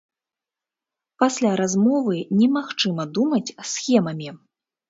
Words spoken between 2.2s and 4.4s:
немагчыма думаць схемамі.